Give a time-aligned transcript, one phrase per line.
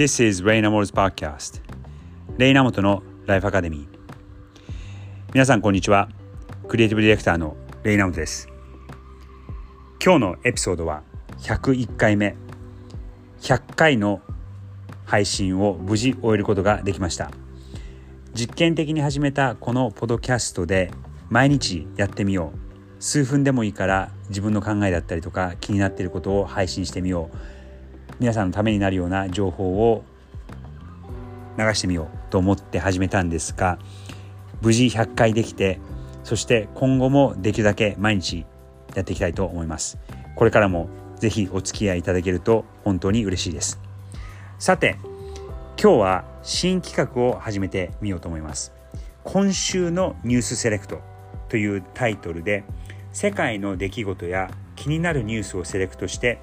[0.00, 1.60] This is Ray Namo's Podcast.
[2.38, 3.86] レイナモトのライフアカデミー
[5.34, 6.08] 皆さんこんにちは。
[6.68, 8.48] クリエイティブディレクターのレイナモトです。
[10.02, 11.02] 今日のエピソードは
[11.40, 12.34] 101回目。
[13.42, 14.22] 100回の
[15.04, 17.30] 配信を無事終えることができました。
[18.32, 20.90] 実験的に始めたこのポドキャストで
[21.28, 23.02] 毎日やってみよう。
[23.02, 27.59] 数分でもいいから自分の考えだったりとか気になっていることを配信してみよう。
[28.20, 30.04] 皆さんのためになるような情報を
[31.56, 33.78] 流してみようと思って始めたんですが
[34.60, 35.80] 無事100回できて
[36.22, 38.44] そして今後もできるだけ毎日
[38.94, 39.98] やっていきたいと思います。
[40.36, 43.80] これからもぜひお付き合いいただけると本当に嬉しいです。
[44.58, 44.96] さて
[45.80, 48.72] 今日は新企画を始めてみようと思います。
[49.24, 51.00] 今週のニュースセレクト
[51.48, 52.64] というタイトルで
[53.12, 56.40] 世界の出来事や気になるニュースをセレクトして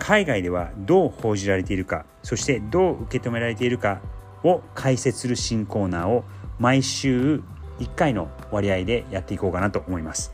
[0.00, 4.00] 海外ではどう報じられているかそしてどう受け止められているか
[4.42, 6.24] を解説する新コーナーを
[6.58, 7.42] 毎週
[7.78, 10.32] 1回の割合でやっていこうかなと思います。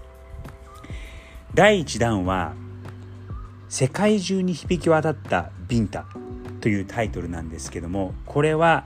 [1.55, 2.55] 第1弾は
[3.69, 6.07] 世界中に響き渡ったビンタ
[6.61, 8.85] というタイトルなんですけどもこれは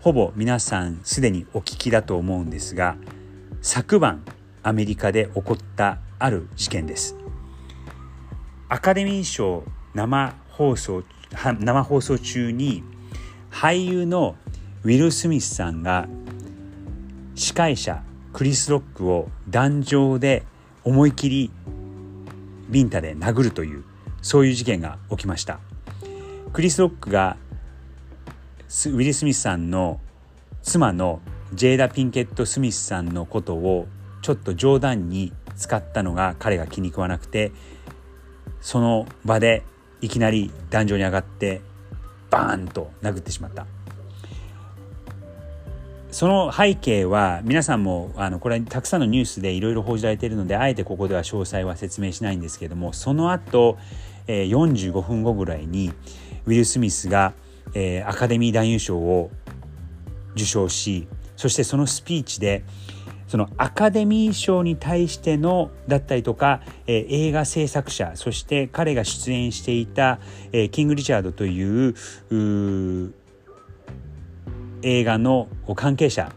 [0.00, 2.96] ほぼ皆さんすでにお聞きだと思うんですが
[3.62, 4.24] 昨晩
[4.62, 7.16] アメリカで起こったある事件です。
[8.68, 9.64] アカデミー賞
[9.98, 12.84] 生放送生放送中に
[13.50, 14.36] 俳優の
[14.84, 16.06] ウィル・スミスさんが
[17.34, 20.44] 司会者クリス・ロックを壇上で
[20.84, 21.50] 思い切り
[22.68, 23.84] ビンタで殴るという
[24.22, 25.58] そういう事件が起きました。
[26.52, 27.36] クリス・ロックが
[28.68, 30.00] ウィル・スミスさんの
[30.62, 31.20] 妻の
[31.54, 33.88] ジェイダ・ピンケット・スミスさんのことを
[34.22, 37.50] ちょっと冗談に使ったのが彼が気に食わなくて
[38.60, 39.64] その場で
[40.00, 41.60] いきなり壇上に上がって
[42.30, 43.66] バーンと殴ってしまった。
[46.10, 53.76] その背景は皆さんもあのこれたくさんのニュースでいろいろ報じられているのであえてここでは詳細は説明しないんですけどもその後、
[54.26, 55.92] えー、45分後ぐらいに
[56.46, 57.34] ウィル・スミスが、
[57.74, 59.30] えー、アカデミー男優賞を
[60.34, 61.06] 受賞し
[61.36, 62.64] そしてそのスピーチで
[63.28, 70.18] そのアカデミー賞に対してのだったりとか、えー、映画制作者そして彼が出演していた、
[70.52, 71.94] えー、キング・リチャードという
[74.82, 76.32] 映画の関係者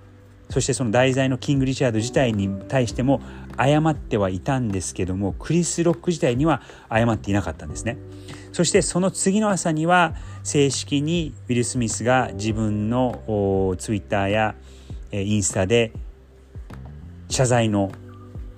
[0.50, 3.22] そしてその題材のキング・リチャード自体に対しても
[3.58, 7.97] 謝ってはいたんですけどもクリス・ロック自体には謝っていなかったんですね。
[8.52, 10.13] そしてその次の朝には
[10.44, 14.56] 正式にウィル・スミスが自分のツイッターや
[15.13, 15.94] インスタで
[17.31, 17.92] 謝罪の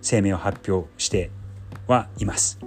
[0.01, 1.29] 声明を発表して
[1.87, 2.59] はいます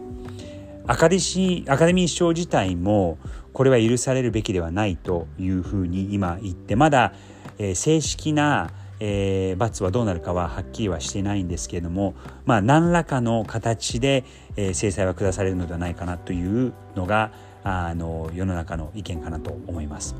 [0.87, 3.19] アカデミーアカデミー賞自体も
[3.53, 7.13] これは許されるべきではないというふうに今言ってまだ、
[7.59, 12.15] えー、正式な、えー、罰はどうなるかははっきりはしてないんですけれども
[12.45, 14.25] まあ何らかの形で、
[14.57, 17.33] えー、制裁は下されるのではないかなというのが
[17.65, 20.15] あの世の中の意見かなと思います。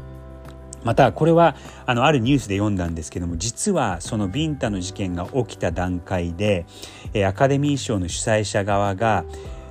[0.87, 6.65] またこれはあのあるニュースで読んだんですけども実はそのビンタの事件が起きた段階で
[7.27, 9.25] アカデミー賞の主催者側が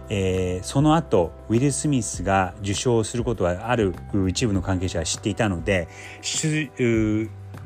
[0.08, 3.96] えー、その後ウィル・スミスが受賞することはある
[4.28, 5.88] 一部の関係者は知っていたので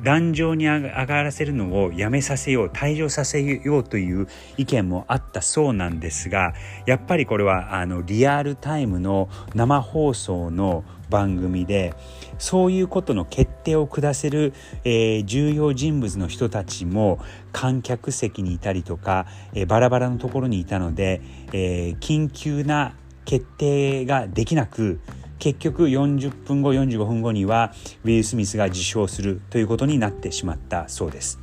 [0.03, 4.27] 壇上に上がらせるのをやめさせよう退場させようという
[4.57, 6.53] 意見もあったそうなんですが
[6.85, 11.93] やっぱりこれはあのリアルタイムの生放送の番組で
[12.37, 17.19] そういうことの決定を下せる、えー、重要人物の人たちも
[17.51, 21.21] 観客席にいたりとか、えー、バラバラのところにいたので、
[21.51, 22.95] えー、緊急な
[23.25, 25.01] 決定ができなく
[25.39, 27.73] 結局40分後45分後には
[28.03, 31.39] ウィル・スミスが受賞するということになってしまったそうです。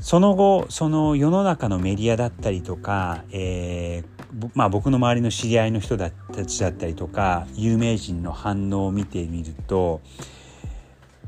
[0.00, 10.00] その後その世の中のメディアだったりとか、えー、まあ、僕の周りの知り合いの人たちだったりとか有名人の反応を見てみると、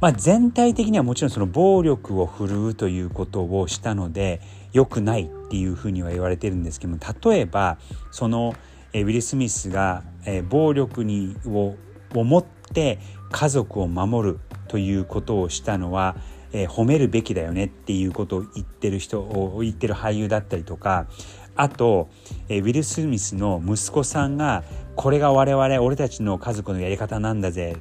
[0.00, 4.40] まあ、全体的にはもちろんその暴力を振るうということをしたので
[4.72, 6.98] 良くないっていうふうには言われてるんですけども
[7.30, 7.76] 例えば
[8.10, 8.54] その
[8.94, 10.04] ウィル・スミスが
[10.48, 11.76] 暴力にを
[12.14, 12.98] を持って
[13.30, 16.16] 家族を守るということをしたのは
[16.52, 21.06] え、褒めるべきだよねっていうことを言ってる人を言ってる俳優だったりとか
[21.54, 22.08] あと、
[22.48, 24.64] え、ウィル・スミスの息子さんが
[24.96, 27.76] これが我々俺たちの家族のやり方なんだぜ。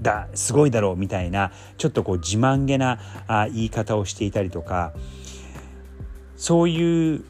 [0.00, 4.92] だすごいだろうみたいなちょっとこう自慢げなあ言い方をしていたりとか
[6.36, 7.24] そういう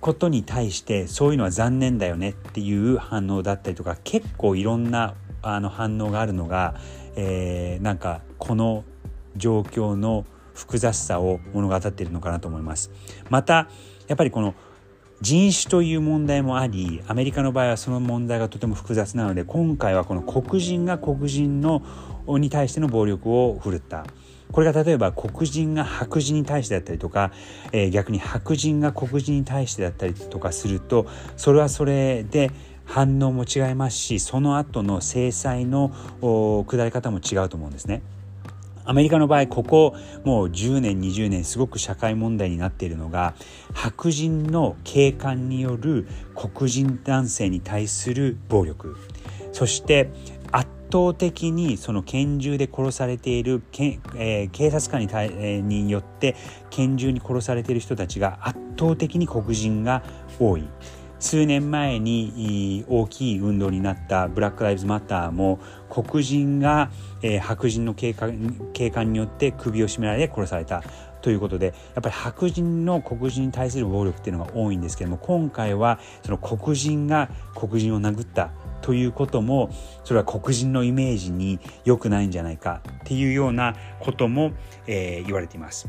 [0.00, 6.74] ことに対してそういうのは残念だよねっていう反応だったりとか結構いろんなあの反応があるのが、
[7.16, 8.84] えー、なんかこの
[9.36, 12.90] 状況の複雑さを物語っているのかなと思います。
[13.28, 13.68] また
[14.08, 14.54] やっぱりこの
[15.22, 21.82] 人種という問題もありアメリカの場合はその問題がとても複雑なので今回はこの黒人が黒人の
[22.26, 24.04] に対しての暴力を振るった
[24.52, 27.32] これが例えば黒人が白人に対してだったりとか、
[27.72, 32.50] えー、逆に白人が黒人に対してだったりとかするとそれはそれで
[32.84, 35.92] 反応も違いますしその後の制裁の
[36.66, 38.02] 下り方も違うと思うんですね。
[38.86, 39.94] アメリカの場合ここ
[40.24, 43.34] もう10年20年すごく社会問題になっているのが
[43.74, 48.96] 白人の警官による黒人男性に対する暴力
[49.52, 50.10] そして
[50.52, 56.36] 圧倒的にその拳銃で殺されているけ、えー、警察官に対、えー、によって
[56.70, 60.02] 拳銃に殺されている人たちが圧倒的に黒人が
[60.38, 60.68] 多い。
[61.18, 65.58] 数年前に大きい運動になったブラック・ライブズ・マターも
[65.88, 66.90] 黒人が、
[67.22, 70.82] えー、白人の警官警官によって首を絞められ殺された
[71.22, 78.50] ということでやっぱり白人の黒人に対する暴力っていうのが多いんですけども今回はその黒人が黒人を殴った
[78.82, 79.70] ということも
[80.04, 84.52] それは黒人のイメージに良くないんじゃないかっていうようなことも、
[84.86, 85.88] えー、言われています。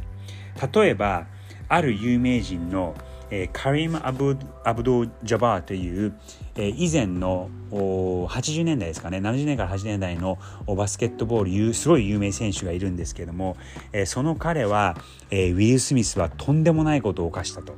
[0.73, 1.27] 例えば
[1.69, 2.95] ある有名人の
[3.29, 6.13] え、カリム・アブアブド・ジャバーという、
[6.55, 10.37] え、以前の80年代ですかね70年から80年代の
[10.67, 13.57] バスケットボールすごい有名選手がいるんですけども、
[13.91, 14.97] え、その彼は、
[15.29, 17.73] え、ウィル・スミスはとんでもないことを犯したと。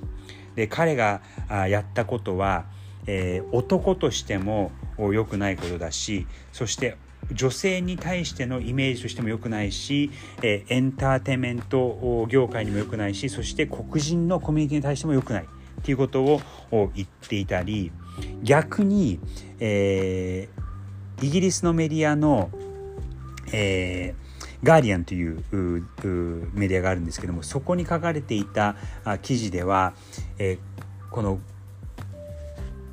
[0.56, 1.22] で彼が
[1.70, 2.66] やったことは、
[3.08, 6.98] え、男としても良くないことだしそして
[7.32, 10.12] 女性に対してのイメージとしても良くないし、
[10.42, 16.42] えエンターテインメント業界にも良くないしそして黒人のコミュニティに対しても良くないっていうことを
[16.94, 17.92] 言っていたり
[18.44, 19.20] 逆に、
[19.60, 22.50] えー、イギリスのメディアの、
[23.54, 25.44] えー、ガーディアンという
[26.54, 28.76] メディアがあるんですけどもそこに書かれていた
[29.22, 29.94] 記事では、
[30.38, 31.40] えー、この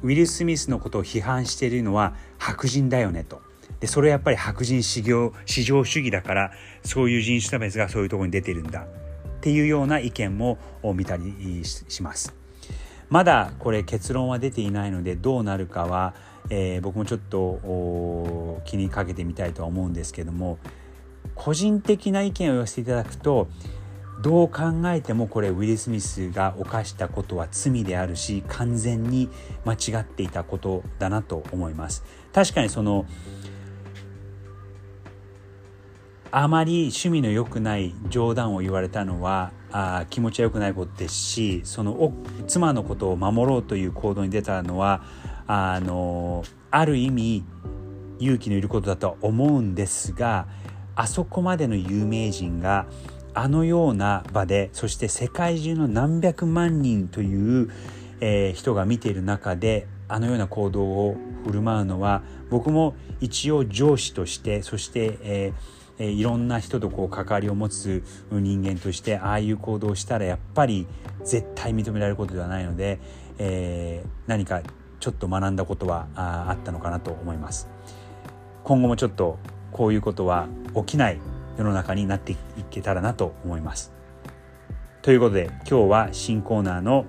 [0.02, 3.45] ウィル・スミスのことを批判しているのは白人だよねと。
[3.80, 6.52] でそれはやっぱり白人至上至上主義だから
[6.82, 8.86] そういう人種差別がそういうところに出てるんだっ
[9.40, 10.58] ていうような意見も
[10.94, 12.34] 見たりします。
[13.08, 16.14] まだこれ結論は出ていないのでどうなるかは、
[16.50, 20.58] えー、僕もちょっと気にかけてみたいとは思うんですけども
[21.36, 23.46] 個人的な意見を言わせていただくと
[24.22, 29.28] どう考えてもこれウィル・スミスが犯したことは罪であるし完全に
[29.64, 32.04] 間違っていたことだなと思います。
[32.32, 33.06] 確かにその
[36.30, 42.12] あまり趣味の良くない冗談を言われたのはあ気持ちは良くないことですしその
[42.46, 45.02] 妻のことを守ろうという行動に出たのは
[45.46, 47.44] あのある意味
[48.18, 50.46] 勇気のいることだとは思うんですが
[50.94, 52.86] あそこまでの有名人が
[53.34, 57.70] あのような場でそして世界中の何百万人という、
[58.20, 70.86] えー、人が見ている中であのような行動を振る舞うのは僕も一応上司としてそして、えーえいろんな人とこう関わりを持つ人間としてああいう行動をしたらやっぱり
[71.24, 72.98] 絶対認められることではないので、
[73.38, 74.62] えー、何か
[75.00, 77.68] ちょっと学んだことはああったのかなと思います。
[78.64, 79.38] 今後もちょっと
[79.72, 81.20] こういうことは起きない
[81.56, 82.36] 世の中になってい
[82.70, 83.92] けたらなと思います。
[85.02, 87.06] ということで今日は新コーナーの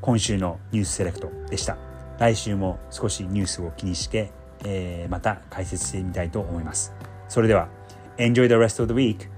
[0.00, 1.76] 今週のニュースセレクトでした。
[2.18, 4.30] 来週も少しニュースを気にして
[4.64, 6.92] えー、また解説してみたいと思います。
[7.28, 7.68] それでは、
[8.18, 9.31] Enjoy the rest of the week!